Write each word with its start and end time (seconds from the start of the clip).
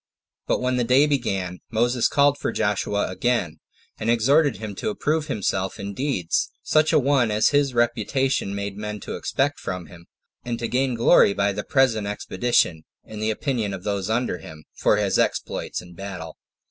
But 0.47 0.59
when 0.61 0.77
the 0.77 0.83
day 0.83 1.05
began, 1.05 1.59
Moses 1.69 2.07
called 2.07 2.39
for 2.39 2.51
Joshua 2.51 3.07
again, 3.11 3.59
and 3.99 4.09
exhorted 4.09 4.57
him 4.57 4.73
to 4.77 4.89
approve 4.89 5.27
himself 5.27 5.79
in 5.79 5.93
deeds 5.93 6.49
such 6.63 6.91
a 6.91 6.97
one 6.97 7.29
as 7.29 7.53
a 7.53 7.57
his 7.57 7.75
reputation 7.75 8.55
made 8.55 8.77
men 8.79 8.99
expect 9.07 9.59
from 9.59 9.85
him; 9.85 10.07
and 10.43 10.57
to 10.57 10.67
gain 10.67 10.95
glory 10.95 11.35
by 11.35 11.53
the 11.53 11.63
present 11.63 12.07
expedition, 12.07 12.83
in 13.03 13.19
the 13.19 13.29
opinion 13.29 13.75
of 13.75 13.83
those 13.83 14.09
under 14.09 14.39
him, 14.39 14.63
for 14.75 14.97
his 14.97 15.19
exploits 15.19 15.83
in 15.83 15.89
this 15.89 15.97
battle. 15.97 16.35